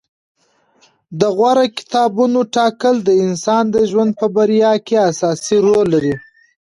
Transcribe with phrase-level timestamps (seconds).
[1.19, 6.13] د غوره کتابونو ټاکل د انسان د ژوند په بریا کې اساسي رول لري.